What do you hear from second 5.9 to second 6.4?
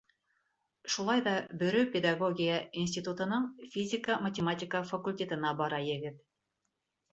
егет.